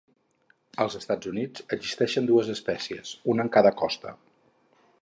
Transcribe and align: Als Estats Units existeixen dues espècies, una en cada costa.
Als 0.85 0.95
Estats 0.99 1.29
Units 1.33 1.65
existeixen 1.77 2.31
dues 2.33 2.51
espècies, 2.55 3.13
una 3.35 3.47
en 3.47 3.53
cada 3.59 3.75
costa. 3.85 4.17